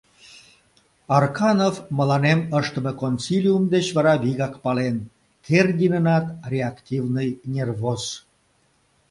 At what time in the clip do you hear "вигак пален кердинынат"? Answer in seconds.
4.23-6.25